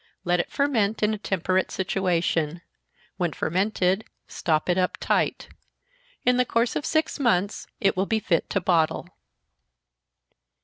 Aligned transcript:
Let 0.23 0.39
it 0.39 0.49
ferment 0.51 1.03
in 1.03 1.13
a 1.13 1.19
temperate 1.19 1.69
situation 1.69 2.63
when 3.17 3.33
fermented, 3.33 4.03
stop 4.27 4.67
it 4.67 4.75
up 4.75 4.97
tight. 4.97 5.49
In 6.25 6.37
the 6.37 6.43
course 6.43 6.75
of 6.75 6.87
six 6.87 7.19
months 7.19 7.67
it 7.79 7.95
will 7.95 8.07
be 8.07 8.19
fit 8.19 8.49
to 8.49 8.59
bottle. 8.59 9.09